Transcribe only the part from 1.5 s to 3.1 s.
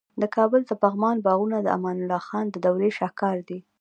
د امان الله خان د دورې